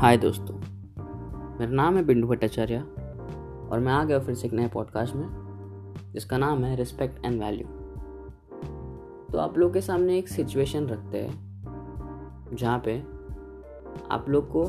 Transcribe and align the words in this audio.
हाय 0.00 0.16
दोस्तों, 0.16 0.54
मेरा 1.58 1.72
नाम 1.72 1.96
है 1.96 2.02
बिंदु 2.04 2.26
भट्टाचार्य 2.26 2.76
और 3.72 3.80
मैं 3.80 3.92
आ 3.92 4.04
गया 4.04 4.18
फिर 4.18 4.34
से 4.34 4.46
एक 4.46 4.52
नए 4.52 4.68
पॉडकास्ट 4.68 5.14
में, 5.14 5.26
जिसका 6.12 6.36
नाम 6.38 6.64
है 6.64 6.76
रिस्पेक्ट 6.76 7.24
एंड 7.24 7.40
वैल्यू 7.42 7.66
तो 9.32 9.38
आप 9.38 9.58
लोग 9.58 9.72
के 9.72 9.80
सामने 9.80 10.16
एक 10.18 10.28
सिचुएशन 10.28 10.86
रखते 10.86 11.18
हैं, 11.18 12.54
जहाँ 12.54 12.78
पे 12.84 12.96
आप 14.10 14.28
लोग 14.28 14.48
को 14.52 14.64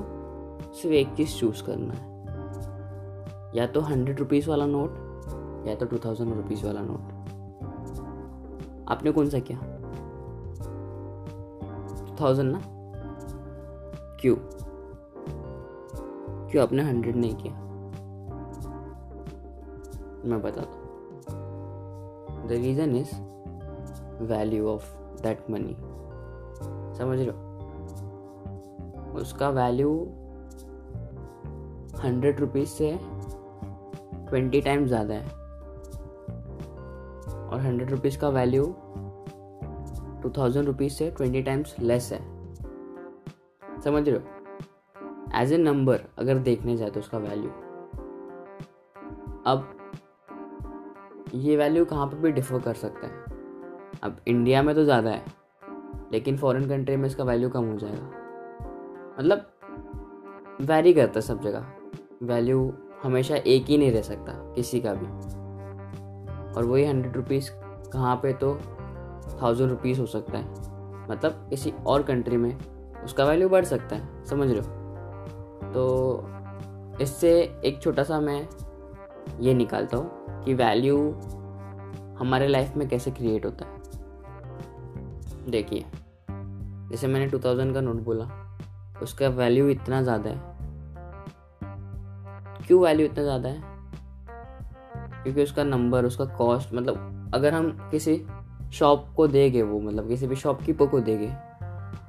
सिर्फ़ 0.73 0.95
एक 0.95 1.13
चीज़ 1.15 1.35
चूज़ 1.39 1.63
करना 1.63 1.93
है। 1.93 3.57
या 3.57 3.67
तो 3.67 3.81
हंड्रेड 3.81 4.19
रुपीज़ 4.19 4.49
वाला 4.49 4.65
नोट 4.65 5.67
या 5.67 5.75
तो 5.75 5.85
टू 5.85 5.97
थाउज़ेंड 6.05 6.33
रुपीज़ 6.33 6.65
वाला 6.65 6.81
नोट 6.83 7.03
आपने 8.89 9.11
कौन 9.11 9.29
सा 9.29 9.39
किया? 9.39 9.59
टू 11.99 12.15
थाउज़ेंड 12.21 12.51
ना? 12.51 12.61
क्यों? 14.21 14.35
क्यों 16.51 16.63
आपने 16.63 16.81
हंड्रेड 16.81 17.15
नहीं 17.15 17.35
किया? 17.35 17.53
मैं 20.25 20.41
बताता 20.41 20.71
हूँ। 20.71 20.79
The 22.47 22.51
reason 22.51 22.95
is 22.95 23.13
value 24.23 24.67
of 24.67 24.85
that 25.23 25.49
money 25.49 25.75
समझ 26.97 27.19
रहे 27.19 27.27
हो? 27.27 27.33
उसका 29.19 29.49
वैल्यू 29.49 29.93
हंड्रेड 32.03 32.39
रुपीज़ 32.39 32.69
से 32.69 32.91
ट्वेंटी 34.29 34.61
टाइम्स 34.61 34.87
ज़्यादा 34.87 35.13
है। 35.13 35.39
और 37.47 37.59
हंड्रेड 37.59 37.91
रुपीज़ 37.91 38.19
का 38.19 38.29
वैल्यू 38.29 38.65
टू 40.23 40.29
थाउज़ेंड 40.37 40.67
रुपीज़ 40.67 40.93
से 40.93 41.09
ट्वेंटी 41.11 41.41
टाइम्स 41.41 41.75
लेस 41.79 42.11
है। 42.13 42.19
समझ 43.81 44.07
रहे 44.09 44.17
हो? 44.17 44.40
एज 45.35 45.53
ए 45.53 45.57
नंबर 45.57 46.01
अगर 46.19 46.37
देखने 46.39 46.75
जाए 46.77 46.89
तो 46.89 46.99
उसका 46.99 47.17
वैल्यू 47.17 47.49
अब, 49.45 49.69
ये 51.35 51.55
वैल्यू 51.57 51.85
कहाँ 51.85 52.07
पर 52.07 52.17
भी 52.17 52.31
डिफर 52.31 52.59
कर 52.59 52.73
सकता 52.73 53.07
है. 53.07 53.13
अब 54.03 54.17
इंडिया 54.27 54.61
में 54.63 54.73
तो 54.75 54.83
ज़्यादा 54.83 55.09
है, 55.09 55.23
लेकिन 56.13 56.37
फॉरेन 56.37 56.67
कंट्री 56.69 56.95
में 56.95 57.05
इसका 57.07 57.23
वैल्यू 57.23 57.49
कम 57.49 57.71
हो 57.71 57.77
जाएगा. 57.77 58.09
मतलब 59.19 59.47
वैरी 60.61 60.93
करता 60.93 61.13
है 61.15 61.21
सब 61.21 61.41
जगह. 61.41 61.65
वैल्यू 62.23 62.73
हमेशा 63.03 63.35
एक 63.35 63.65
ही 63.65 63.77
नहीं 63.77 63.91
रह 63.91 64.01
सकता, 64.01 64.33
किसी 64.55 64.81
का 64.81 64.93
भी. 64.93 65.05
और 66.53 66.65
वही 66.65 66.85
हंड्रेड 66.85 67.15
रुपीज़ 67.15 67.49
कहाँ 67.93 68.15
पे 68.15 68.33
तो 68.33 68.53
थाउज़ेंड 69.41 69.69
रुपीज़ 69.69 69.99
हो 69.99 70.05
सकता 70.07 70.37
है. 70.37 70.45
मतलब 71.09 71.47
किसी 71.49 71.73
और 71.87 72.03
कंट्री 72.03 72.37
में 72.37 72.55
उसका 73.03 73.25
वैल्यू 73.25 73.49
बढ़ 73.49 73.65
सकता 73.65 73.95
है, 73.95 74.25
समझ 74.25 74.49
रहे 74.49 74.59
हो? 74.59 74.80
तो 75.73 76.97
इससे 77.01 77.31
एक 77.65 77.81
छोटा 77.81 78.03
सा 78.03 78.19
मैं 78.19 78.47
ये 79.41 79.53
निकालता 79.53 79.97
हूँ 79.97 80.43
कि 80.43 80.53
वैल्यू 80.53 80.97
हमारे 82.19 82.47
लाइफ 82.47 82.75
में 82.77 82.87
कैसे 82.89 83.11
क्रिएट 83.11 83.45
होता 83.45 83.65
है। 83.65 83.79
देखिए, 85.51 85.85
जैसे 86.91 87.07
मैंने 87.07 87.27
टू 87.27 87.39
थाउज़ेंड 87.39 87.73
का 87.73 87.81
नोट 87.81 88.03
बोला, 88.03 88.29
उसका 89.01 89.27
वैल्यू 89.29 89.69
इतना 89.69 90.01
ज़्यादा 90.01 90.29
है। 90.29 90.49
क्यों 92.67 92.81
वैल्यू 92.81 93.05
इतना 93.05 93.23
ज़्यादा 93.23 93.49
है? 93.49 93.69
क्योंकि 95.23 95.43
उसका 95.43 95.63
नंबर 95.63 96.05
उसका 96.05 96.25
कॉस्ट 96.37 96.73
मतलब 96.73 97.31
अगर 97.33 97.53
हम 97.53 97.71
किसी 97.91 98.21
शॉप 98.73 99.07
को 99.15 99.27
देंगे 99.27 99.61
वो 99.61 99.79
मतलब 99.79 100.07
किसी 100.07 100.27
भी 100.27 100.35
शॉपकीपर 100.35 100.87
को 100.87 100.99
देंगे 100.99 101.31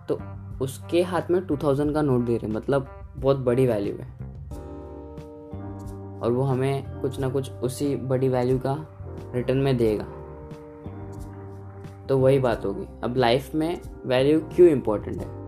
तो 0.09 0.19
उसके 0.65 1.03
हाथ 1.03 1.31
में 1.31 1.41
टू 1.47 1.57
थाउज़ेंड 1.57 1.95
का 1.95 2.03
नोट 2.03 2.25
दे 2.25 2.37
रहे 2.37 2.47
हैं। 2.47 2.55
मतलब 2.57 2.89
बहुत 3.17 3.37
बड़ी 3.37 3.67
वैल्यू 3.67 3.95
है। 3.95 4.33
और 6.21 6.33
वो 6.33 6.43
हमें 6.43 7.01
कुछ 7.01 7.21
ना 7.21 7.29
कुछ 7.29 7.53
उसी 7.53 7.97
बड़ी 7.97 8.29
वैल्यू 8.29 8.59
का 8.59 8.87
रिटर्न 9.35 9.59
में 9.59 9.77
देगा। 9.77 10.05
तो 12.09 12.19
वही 12.19 12.39
बात 12.39 12.67
होगी। 12.67 12.87
अब 13.05 13.17
लाइफ 13.17 13.55
में 13.55 13.81
वैल्यू 14.07 14.41
क्यों 14.41 14.69
इम्पोर्टेंट 14.69 15.17
है? 15.17 15.43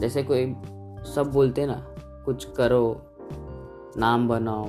जैसे 0.00 0.22
कोई 0.22 0.56
सब 1.14 1.30
बोलते 1.34 1.60
हैं 1.60 1.68
ना, 1.68 1.86
कुछ 2.24 2.44
करो, 2.44 3.02
नाम 3.96 4.28
बनाओ, 4.28 4.64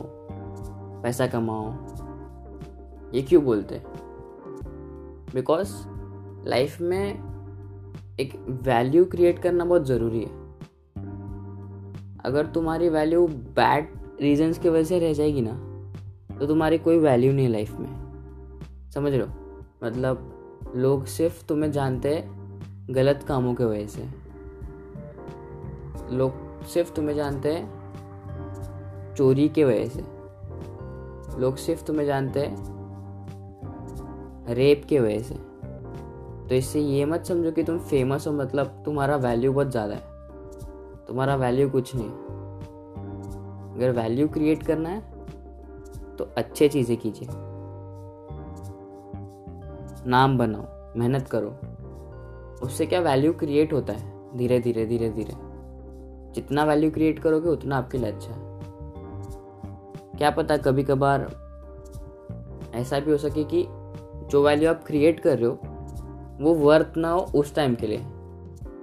पैसा 1.03 1.28
कमाओ, 1.28 1.73
ये 3.13 3.22
क्यों 3.22 3.44
बोलते 3.44 3.81
बिकॉज़ 5.35 5.73
लाइफ 6.49 6.81
में 6.81 7.29
एक 8.19 8.45
वैल्यू 8.63 9.05
क्रिएट 9.05 9.39
करना 9.39 9.66
बहुत 9.66 9.85
ज़रूरी 9.85 10.19
है। 10.19 10.38
अगर 12.25 12.46
तुम्हारी 12.46 12.90
वैल्यू 12.90 13.28
बैड 13.56 13.88
रीजंस 14.22 14.57
की 14.57 14.69
वजह 14.69 14.84
से 14.84 15.00
रह 15.00 15.13
जाएगी 15.13 15.41
ना 15.41 15.52
तो 16.40 16.47
तुम्हारी 16.47 16.78
कोई 16.78 16.97
वैल्यू 16.97 17.31
नहीं 17.34 17.50
लाइफ 17.50 17.72
में। 17.80 17.88
समझ 18.94 19.13
लो 19.13 19.25
मतलब 19.84 20.72
लोग 20.75 21.06
सिर्फ़ 21.08 21.46
तुम्हें 21.47 21.72
जानते 21.72 22.13
हैं 22.16 22.94
गलत 22.96 23.24
कामों 23.28 23.53
के 23.53 23.66
वजह 23.66 23.88
से। 23.88 24.03
लोग 26.16 26.66
सिर्फ़ 26.66 26.94
तुम्हें 26.94 27.16
जानते 27.16 27.53
हैं 27.53 29.13
चोरी 29.16 29.47
के 29.50 29.63
वजह 29.63 29.88
से। 29.88 30.02
लोग 31.40 31.58
सिर्फ़ 31.58 31.84
तुम्हें 31.84 32.06
जानते 32.06 32.40
हैं 32.40 32.56
रेप 34.56 34.85
के 34.90 35.00
वजह 35.00 35.19
से। 35.19 35.35
तो 36.50 36.56
इससे 36.56 36.79
ये 36.79 37.06
मत 37.06 37.25
समझो 37.25 37.52
कि 37.52 37.63
तुम 37.63 37.79
फ़ेमस 37.79 38.28
हो 38.28 38.34
मतलब 38.34 38.81
तुम्हारा 38.85 39.16
वैल्यू 39.18 39.53
बहुत 39.53 39.72
ज़्यादा 39.72 39.96
है। 39.96 40.09
तुम्हारा 41.09 41.36
वैल्यू 41.36 41.70
कुछ 41.70 41.92
नहीं। 41.96 42.09
अगर 43.75 43.92
वैल्यू 43.92 44.28
क्रिएट 44.28 44.64
करना 44.64 44.90
है 44.90 45.02
तो 46.18 46.28
अच्छे 46.38 46.68
चीज़ें 46.70 46.97
कीजिए। 46.97 47.28
नाम 50.09 50.38
बनाओ, 50.38 50.66
मेहनत 50.97 51.28
करो। 51.28 51.50
उससे 52.66 52.86
क्या 52.86 53.00
वैल्यू 53.00 53.34
क्रिएट 53.34 53.74
होता 53.74 53.94
है? 53.94 54.38
धीरे 54.38 54.59
धीरे 54.59 54.86
धीरे 54.86 55.09
धीरे। 55.09 55.34
जितना 56.34 56.64
वैल्यू 56.64 56.92
क्रिएट 56.92 57.20
करोगे, 57.20 57.50
उतना 57.50 57.78
आपके 57.78 57.97
लिए 57.97 58.12
अच्छा 58.12 58.34
है। 58.34 58.40
क्या 60.18 60.30
पता 60.31 60.58
कभी 60.58 60.84
कभार 60.84 61.28
ऐसा 62.76 63.00
भी 63.00 63.12
हो 63.12 63.18
सके 63.18 63.44
कि 63.44 63.66
जो 64.30 64.44
वैल्यू 64.44 64.70
आप 64.70 64.84
क्रिएट 64.88 65.20
कर 65.20 65.38
रहे 65.38 65.50
हो, 65.50 65.59
वो 66.41 66.53
वर्थ 66.56 66.97
ना 66.97 67.12
हो 67.12 67.20
उस 67.36 67.56
टाइम 67.56 67.76
के 67.76 67.88
लिए। 67.88 68.06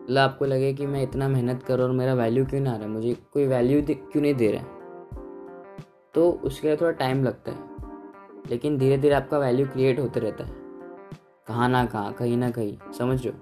मतलब 0.06 0.18
आपको 0.18 0.44
लगे 0.44 0.74
कि 0.74 0.86
मैं 0.86 1.02
इतना 1.02 1.28
मेहनत 1.28 1.62
कर 1.62 1.80
और 1.80 1.90
मेरा 1.90 2.14
वैल्यू 2.14 2.46
क्यों 2.46 2.60
नहीं 2.60 2.74
आ 2.74 2.76
रहा 2.76 2.86
है? 2.86 2.92
मुझे 2.92 3.16
कोई 3.32 3.46
वैल्यू 3.46 3.82
क्यों 3.90 4.22
नहीं 4.22 4.34
दे 4.34 4.52
रहा 4.52 4.60
है? 4.62 4.68
तो 6.14 6.30
उसके 6.30 6.68
लिए 6.68 6.76
थोड़ा 6.76 6.92
टाइम 6.92 7.24
लगता 7.24 7.52
है। 7.52 7.58
लेकिन 8.50 8.78
धीरे 8.78 8.98
धीरे 8.98 9.14
आपका 9.14 9.38
वैल्यू 9.38 9.66
क्रिएट 9.66 10.00
होते 10.00 10.20
रहता 10.20 10.44
है। 10.44 10.52
कहाँ 11.46 11.68
ना 11.68 11.86
कहाँ, 11.86 12.12
कहीं 12.12 12.36
ना 12.36 12.50
कहीं, 12.50 12.92
समझ 12.92 13.26
हो? 13.26 13.32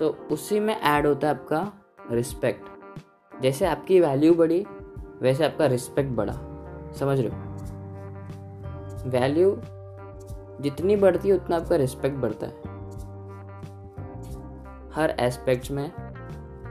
तो 0.00 0.28
उसी 0.32 0.60
में 0.60 0.80
ऐड 0.80 1.06
होता 1.06 1.28
है 1.28 1.34
आपका 1.34 1.72
रिस्पेक्ट 2.10 2.62
जैसे 3.42 3.66
आपकी 3.66 4.00
वैल्यू 4.00 4.34
बढ़ी, 4.34 4.66
वैसे 5.22 5.44
आपका 5.44 5.66
रिस्पेक्ट 5.66 6.10
बढ़ा। 6.10 6.34
समझ 6.92 7.20
रहे 7.20 7.28
हो? 7.28 7.36
वैल्यू 9.10 9.60
जितनी 10.60 10.96
बढ़ती 10.96 11.28
है, 11.28 11.34
उतना 11.34 11.56
आपका 11.56 11.76
रिस्पेक्ट 11.76 12.16
बढ़ता 12.16 12.46
है। 12.46 12.74
हर 14.94 15.10
एस्पेक्ट 15.10 15.70
में 15.70 15.92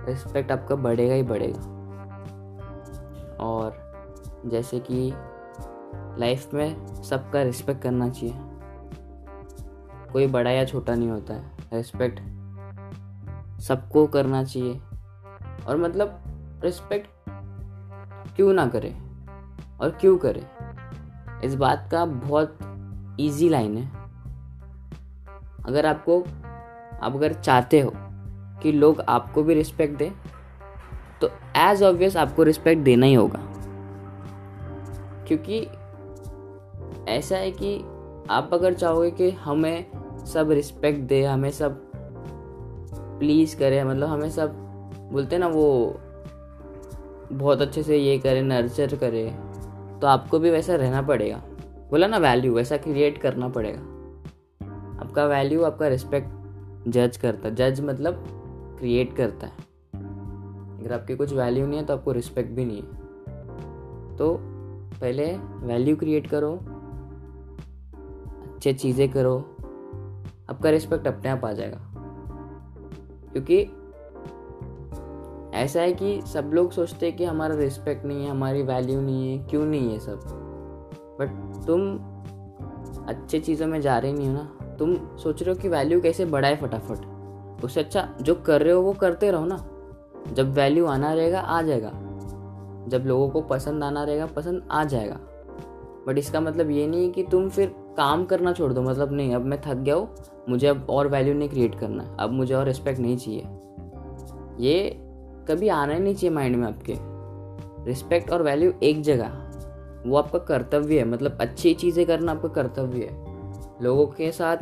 रिस्पेक्ट 0.06 0.52
आपका 0.52 0.76
बढ़ेगा 0.76 1.14
ही 1.14 1.24
बढ़ेगा। 1.24 1.60
और 3.44 3.94
जैसे 4.46 4.80
कि 4.80 5.14
लाइफ 6.20 6.54
में 6.54 6.88
सबका 6.88 7.42
रिस्पेक्ट 7.42 7.82
करना 7.82 8.10
चाहिए। 8.10 8.36
कोई 10.14 10.28
बड़ा 10.28 10.52
या 10.52 10.66
छोटा 10.66 10.96
नहीं 10.96 11.10
होता 11.10 11.34
है। 11.34 11.52
रिस्पेक्ट 11.74 12.20
सबको 13.62 14.08
करना 14.08 14.44
चाहिए। 14.44 14.82
और 15.68 15.78
मतलब 15.78 16.24
रिस्पेक्ट 16.64 17.10
क्यों 18.36 18.54
ना 18.54 18.68
करे? 18.68 18.98
और 19.82 19.90
क्यों 19.90 20.18
करे? 20.18 20.48
इस 21.44 21.56
बात 21.56 21.90
का 21.92 22.06
बहुत 22.06 22.58
इजी 23.20 23.50
लाइन 23.50 23.78
है। 23.78 24.04
अगर 25.66 25.86
आपको 25.86 26.20
आप 27.04 27.16
अगर 27.16 27.34
चाहते 27.34 27.82
हो 27.82 27.92
कि 28.64 28.72
लोग 28.72 29.02
आपको 29.02 29.44
भी 29.44 29.54
रिस्पेक्ट 29.54 29.98
दें 29.98 30.12
तो 31.22 31.30
एज 31.58 31.84
ऑब्वियस 31.84 32.18
आपको 32.18 32.44
रिस्पेक्ट 32.44 32.82
देना 32.82 33.06
ही 33.06 33.14
होगा। 33.14 33.40
क्योंकि 35.28 35.60
ऐसा 37.12 37.38
है 37.38 37.52
कि 37.52 37.78
आप 38.30 38.50
अगर 38.54 38.74
चाहोगे 38.74 39.12
कि 39.12 39.30
हमें 39.32 39.86
सब 40.26 40.52
रिस्पेक्ट 40.52 41.00
दे, 41.00 41.24
हमें 41.24 41.52
सब 41.52 41.82
प्लीज़ 43.20 43.58
करे 43.58 43.84
मतलब 43.84 44.10
हमें 44.10 44.30
सब, 44.30 44.54
बोलते 45.12 45.38
ना 45.38 45.48
वो, 45.48 46.00
बहुत 47.32 47.62
अच्छे 47.62 47.84
से 47.84 47.98
ये 47.98 48.18
करे 48.18 48.42
नर्चर 48.42 48.96
करे 48.96 49.26
तो 50.02 50.08
आपको 50.08 50.40
भी 50.40 50.50
वैसा 50.50 50.76
रहना 50.76 51.02
पड़ेगा। 51.02 51.42
बोला 51.92 52.08
ना 52.08 52.18
वैल्यू 52.18 52.54
वैसा 52.54 52.78
क्रिएट 52.78 53.18
करना 53.18 53.48
पड़ेगा। 53.48 53.80
आपका 55.02 55.26
वैल्यू 55.26 55.64
आपका 55.64 55.88
रिस्पेक्ट 55.88 56.90
जज 56.90 57.18
करता। 57.18 57.50
जज 57.50 57.82
मतलब 57.82 58.24
क्रिएट 58.80 59.16
करता 59.16 59.48
है। 59.48 59.54
अगर 60.80 60.94
आपकी 60.94 61.16
कुछ 61.16 61.34
वैल्यू 61.34 61.68
नहीं 61.68 61.80
है 61.80 61.86
तो 61.86 61.94
आपको 61.94 62.12
रिस्पेक्ट 62.12 62.52
भी 62.52 62.66
नहीं 62.66 62.78
है। 62.78 64.18
तो 64.18 64.38
पहले 65.02 65.38
वैल्यू 65.68 65.96
क्रिएट 65.96 66.28
करो, 66.28 66.52
अच्छे 68.56 68.74
चीज़ें 68.74 69.12
करो, 69.12 69.38
आपका 70.50 70.70
रिस्पेक्ट 70.70 71.08
अपने 71.08 71.30
आप 71.30 71.46
आ 71.46 71.52
जाएगा। 71.54 71.80
क्योंकि 73.32 73.62
ऐसा 75.58 75.82
है 75.82 75.94
कि 75.94 76.22
सब 76.22 76.52
लोग 76.54 76.72
सोचते 76.72 77.06
हैं 77.06 77.18
कि 77.18 77.26
हमारा 77.26 77.56
रिस्पेक्ट 77.56 78.06
नहीं 78.06 78.24
है, 78.26 78.32
हमारी 78.32 78.64
वैल्यू 78.64 79.02
नहीं 79.02 79.38
है, 79.38 79.48
क्यों 79.48 79.66
नहीं 79.66 79.92
है 79.94 80.00
सब? 80.00 80.20
बट 81.20 81.30
तुम 81.68 81.98
अच्छे 83.06 83.40
चीज़ों 83.40 83.68
में 83.68 83.82
जा 83.82 83.98
रहे 83.98 84.14
नहीं 84.14 84.28
हो 84.28 84.34
ना, 84.34 84.76
तुम 84.80 85.18
सोच 85.18 85.44
रहे 85.44 85.56
हो 85.56 85.62
कि 85.62 85.70
वैल्यू 85.70 86.02
कैसे 86.02 86.26
बढ़ाए 86.26 86.56
फटाफट। 86.56 87.13
उससे 87.64 87.80
अच्छा 87.80 88.10
जो 88.22 88.36
कर 88.36 88.62
रहे 88.62 88.74
हो 88.74 88.82
वो 88.82 88.94
करते 88.94 89.32
रहो 89.32 89.46
ना। 89.46 89.66
जब 90.34 90.54
वैल्यू 90.54 90.86
आना 90.86 91.14
रहेगा, 91.14 91.40
आ 91.40 91.62
जाएगा। 91.62 91.92
जब 92.88 93.04
लोगों 93.06 93.30
को 93.30 93.42
पसंद 93.42 93.84
आना 93.84 94.04
रहेगा, 94.04 94.26
पसंद 94.26 94.68
आ 94.72 94.84
जाएगा। 94.84 95.20
बट 96.08 96.18
इसका 96.18 96.42
मतलब 96.42 96.70
ये 96.70 96.88
नहीं 96.88 97.06
है 97.06 97.12
कि 97.12 97.24
तुम 97.24 97.50
फिर 97.50 97.76
काम 97.98 98.26
करना 98.26 98.54
छोड़ 98.54 98.74
दो। 98.74 98.82
मतलब 98.82 99.14
नहीं, 99.14 99.36
अब 99.36 99.46
मैं 99.46 99.62
थक 99.62 99.74
गया 99.74 99.96
हूँ, 99.96 100.16
मुझे 100.50 100.68
अब 100.68 100.88
और 100.90 101.08
वैल्यू 101.08 101.34
नहीं 101.34 101.50
क्रिएट 101.50 101.80
करना 101.80 102.18
अब 102.20 102.32
मुझे 102.32 102.54
और 102.54 102.66
रिस्पेक्ट 102.66 103.00
नहीं 103.00 103.18
चाहिए। 103.18 103.48
ये 104.60 105.00
कभी 105.48 105.68
आना 105.68 105.94
ही 105.94 106.00
नहीं 106.00 106.16
चाहिए 106.16 106.36
माइंड 106.36 106.56
में 106.56 106.68
आपके। 106.68 106.96
रिस्पेक्ट 107.86 108.32
और 108.32 108.42
वैल्यू 108.42 108.74
एक 108.84 109.02
जगह। 109.02 109.40
वो 110.06 110.18
आपका 110.18 110.40
कर्तव्य 110.40 111.00
है। 111.00 111.06
मतलब 111.06 111.38
अच्छी 111.42 111.74
चीज़ें 111.74 112.06
करना 112.06 112.32
आपका 112.32 112.48
कर्तव्य 112.48 113.06
है। 113.06 113.24
लोगों 113.84 114.06
के 114.08 114.32
साथ 114.32 114.58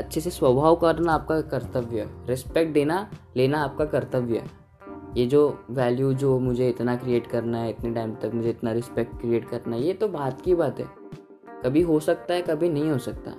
अच्छे 0.00 0.20
से 0.20 0.30
स्वभाव 0.30 0.76
करना 0.76 1.12
आपका 1.12 1.40
कर्तव्य 1.40 2.00
है। 2.00 2.26
रिस्पेक्ट 2.26 2.72
देना, 2.72 3.10
लेना 3.36 3.64
आपका 3.64 3.84
कर्तव्य 3.84 4.38
है। 4.38 4.50
ये 5.16 5.26
जो 5.26 5.64
वैल्यू 5.70 6.14
जो 6.14 6.38
मुझे 6.38 6.68
इतना 6.68 6.96
क्रिएट 6.96 7.26
करना 7.26 7.58
है, 7.58 7.70
इतने 7.70 7.94
टाइम 7.94 8.14
तक 8.14 8.30
मुझे 8.34 8.50
इतना 8.50 8.72
रिस्पेक्ट 8.72 9.20
क्रिएट 9.20 9.48
करना 9.48 9.76
है, 9.76 9.82
ये 9.82 9.92
तो 9.92 10.08
बात 10.08 10.40
की 10.40 10.54
बात 10.54 10.80
है। 10.80 10.86
कभी 11.64 11.82
हो 11.82 12.00
सकता 12.00 12.34
है, 12.34 12.42
कभी 12.42 12.68
नहीं 12.68 12.90
हो 12.90 12.98
सकता। 12.98 13.30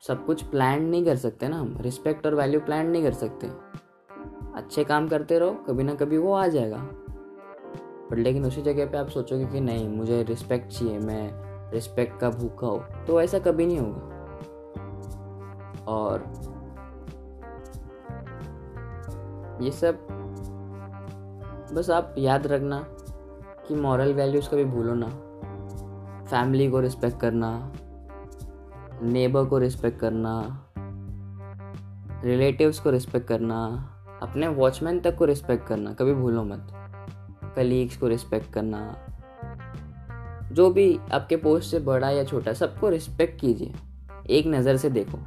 सब 0.00 0.26
कुछ 0.26 0.42
प्लान 0.42 0.82
नहीं 0.82 1.04
कर 1.04 1.16
सकते 1.16 1.48
ना 1.48 1.56
हम। 1.58 1.78
रिस्पेक्ट 1.80 2.26
और 2.26 2.34
वैल्यू 2.34 2.60
प्लान 2.60 2.86
नहीं 2.86 3.02
कर 3.02 3.12
सकते। 3.12 3.46
अच्छे 4.54 4.84
काम 4.84 5.08
करते 5.08 5.38
रहो, 5.38 5.50
कभी 5.50 5.82
ना 5.82 5.94
कभी 5.94 6.18
वो 6.18 6.32
आ 6.32 6.46
जाएगा। 6.46 6.76
बट 8.10 8.18
लेकिन 8.18 8.44
उसी 8.44 8.62
जगह 8.62 8.86
पे 8.86 8.98
आप 8.98 9.08
सोचोगे 9.08 9.46
कि 9.46 9.60
नहीं, 9.60 9.88
मुझे 9.88 10.22
रिस्पेक्ट 10.22 10.72
चाहिए, 10.72 10.98
मैं 10.98 11.52
रिस्पेक्ट 11.72 12.20
का 12.20 12.30
भूखा 12.30 12.66
हो। 12.66 12.84
तो 13.06 13.20
ऐसा 13.20 13.38
कभी 13.38 13.66
नहीं 13.66 13.78
होगा। 13.78 14.11
और 15.88 16.24
ये 19.62 19.70
सब 19.70 20.06
बस 21.74 21.90
आप 21.90 22.14
याद 22.18 22.46
रखना 22.46 22.84
कि 23.68 23.74
मॉरल 23.74 24.12
वैल्यूज़ 24.14 24.50
कभी 24.50 24.64
भूलो 24.64 24.94
ना। 24.94 25.08
फैमिली 26.26 26.70
को 26.70 26.80
रिस्पेक्ट 26.80 27.20
करना 27.20 27.72
नेबर 29.02 29.44
को 29.44 29.58
रिस्पेक्ट 29.58 29.98
करना 30.00 30.34
रिलेटिव्स 32.24 32.80
को 32.80 32.90
रिस्पेक्ट 32.90 33.26
करना, 33.28 33.56
अपने 34.22 34.48
वॉचमैन 34.48 35.00
तक 35.00 35.16
को 35.16 35.24
रिस्पेक्ट 35.24 35.66
करना, 35.66 35.92
कभी 35.92 36.14
भूलो 36.14 36.44
मत। 36.44 36.68
कलीग्स 37.56 37.96
को 37.96 38.08
रिस्पेक्ट 38.08 38.52
करना, 38.52 38.96
जो 40.52 40.70
भी 40.70 41.00
आपके 41.12 41.36
पोस्ट 41.36 41.70
से 41.70 41.78
बड़ा 41.78 42.10
या 42.10 42.24
छोटा, 42.24 42.52
सबको 42.52 42.88
रिस्पेक्ट 42.88 43.40
कीजिए। 43.40 43.74
एक 44.30 44.46
नज़र 44.46 44.76
से 44.76 44.90
देखो। 44.90 45.18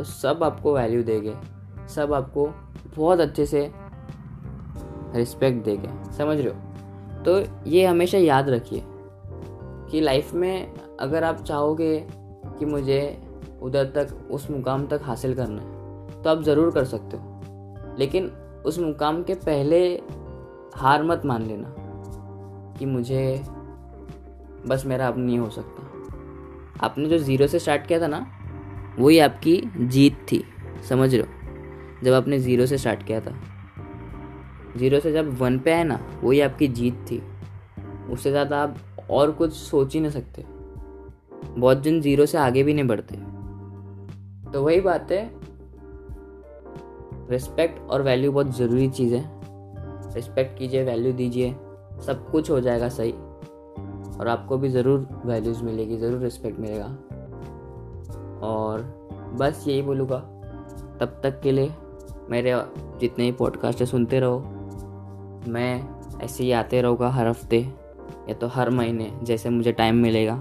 तो 0.00 0.04
सब 0.04 0.42
आपको 0.42 0.72
वैल्यू 0.74 1.02
देंगे। 1.02 1.34
सब 1.88 2.12
आपको 2.12 2.46
बहुत 2.96 3.20
अच्छे 3.20 3.44
से 3.46 3.60
रिस्पेक्ट 5.14 5.64
देंगे। 5.64 5.88
समझ 6.12 6.36
रहे 6.40 6.48
हो? 6.48 7.22
तो 7.24 7.68
ये 7.70 7.84
हमेशा 7.86 8.18
याद 8.18 8.48
रखिए 8.48 8.82
कि 9.90 10.00
लाइफ 10.00 10.32
में 10.34 10.72
अगर 11.00 11.24
आप 11.24 11.42
चाहोगे 11.42 12.06
कि 12.10 12.66
मुझे 12.66 13.00
उधर 13.62 13.84
तक, 13.84 14.16
उस 14.30 14.50
मुकाम 14.50 14.86
तक 14.86 15.00
हासिल 15.02 15.34
करना 15.34 15.62
है 15.62 16.22
तो 16.22 16.30
आप 16.30 16.42
ज़रूर 16.42 16.70
कर 16.70 16.84
सकते 16.84 17.16
हो। 17.16 17.96
लेकिन 17.98 18.32
उस 18.66 18.78
मुकाम 18.78 19.22
के 19.22 19.34
पहले 19.34 19.84
हार 20.76 21.02
मत 21.02 21.26
मान 21.26 21.42
लेना 21.42 21.74
कि 22.78 22.86
मुझे 22.86 23.42
बस 24.66 24.86
मेरा 24.86 25.08
अब 25.08 25.18
नहीं 25.18 25.38
हो 25.38 25.50
सकता। 25.50 26.86
आपने 26.86 27.08
जो 27.08 27.18
ज़ीरो 27.18 27.46
से 27.46 27.58
स्टार्ट 27.58 27.86
किया 27.86 28.00
था 28.00 28.06
ना 28.06 28.26
वही 29.00 29.18
आपकी 29.18 29.62
जीत 29.78 30.16
थी, 30.32 30.42
समझ 30.88 31.14
लो 31.14 31.24
जब 32.04 32.12
आपने 32.12 32.38
ज़ीरो 32.38 32.66
से 32.66 32.78
स्टार्ट 32.78 33.02
किया 33.02 33.20
था। 33.20 33.34
ज़ीरो 34.76 35.00
से 35.00 35.12
जब 35.12 35.30
वन 35.38 35.58
पे 35.58 35.72
आए 35.72 35.84
ना, 35.84 36.00
वही 36.22 36.40
आपकी 36.40 36.68
जीत 36.68 37.04
थी। 37.10 37.22
उससे 38.10 38.30
ज़्यादा 38.30 38.62
आप 38.62 38.76
और 39.10 39.32
कुछ 39.32 39.52
सोच 39.52 39.94
ही 39.94 40.00
नहीं 40.00 40.12
सकते। 40.12 40.44
बहुत 41.58 41.82
जन 41.82 42.00
ज़ीरो 42.00 42.26
से 42.26 42.38
आगे 42.38 42.62
भी 42.62 42.74
नहीं 42.74 42.86
बढ़ते। 42.86 43.16
तो 44.52 44.62
वही 44.62 44.80
बात 44.80 45.12
है। 45.12 45.30
रिस्पेक्ट 47.30 47.80
और 47.80 48.02
वैल्यू 48.02 48.32
बहुत 48.32 48.56
ज़रूरी 48.56 48.88
चीज़ 48.88 49.14
है। 49.14 49.24
रिस्पेक्ट 50.14 50.58
कीजिए 50.58 50.84
वैल्यू 50.84 51.12
दीजिए। 51.12 51.50
सब 52.06 52.26
कुछ 52.30 52.50
हो 52.50 52.60
जाएगा 52.60 52.88
सही। 52.88 53.12
और 54.18 54.28
आपको 54.28 54.58
भी 54.58 54.68
ज़रूर 54.68 55.08
वैल्यूज़ 55.26 55.62
मिलेगी, 55.64 55.96
ज़रूर 55.96 56.22
रिस्पेक्ट 56.22 56.58
मिलेगा। 56.58 56.96
और 58.42 58.82
बस 59.32 59.64
यही 59.68 59.82
बोलूँगा। 59.82 60.18
तब 61.00 61.20
तक 61.22 61.40
के 61.40 61.52
लिए 61.52 61.72
मेरे 62.30 62.52
जितने 63.00 63.24
ही 63.24 63.32
पॉडकास्ट 63.32 63.82
सुनते 63.84 64.20
रहो, 64.20 64.38
मैं 65.48 66.18
ऐसे 66.22 66.44
ही 66.44 66.52
आते 66.52 66.82
रहूँगा 66.82 67.08
हर 67.10 67.28
हफ़्ते 67.28 67.60
या 68.28 68.34
तो 68.34 68.46
हर 68.46 68.70
महीने 68.70 69.10
जैसे 69.22 69.50
मुझे 69.50 69.72
टाइम 69.72 69.96
मिलेगा। 69.96 70.36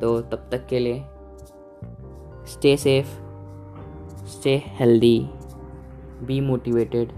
तो 0.00 0.20
तब 0.20 0.48
तक 0.52 0.66
के 0.66 0.78
लिए 0.78 1.02
stay 2.52 2.76
safe 2.76 3.06
stay 4.28 4.56
healthy 4.66 5.18
be 6.22 6.40
motivated 6.40 7.12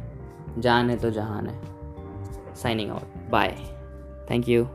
जान 0.58 0.90
है 0.90 0.96
तो 0.96 1.10
जहान 1.10 1.46
है। 1.46 1.60
Signing 2.54 2.90
out 2.90 3.30
bye 3.30 3.56
thank 4.30 4.48
you 4.48 4.66